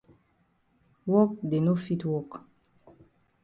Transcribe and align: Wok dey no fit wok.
Wok 1.11 1.31
dey 1.49 1.61
no 1.65 1.73
fit 1.83 2.01
wok. 2.11 2.31